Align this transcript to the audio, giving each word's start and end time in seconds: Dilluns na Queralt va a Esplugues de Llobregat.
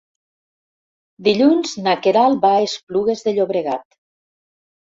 Dilluns 1.27 1.75
na 1.89 1.93
Queralt 2.07 2.41
va 2.47 2.53
a 2.55 2.65
Esplugues 2.71 3.25
de 3.29 3.37
Llobregat. 3.39 3.87